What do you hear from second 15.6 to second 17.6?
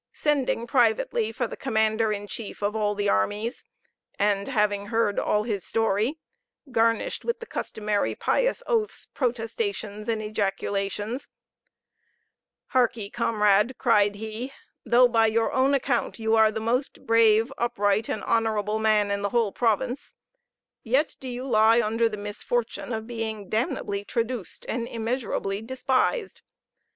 account you are the most brave,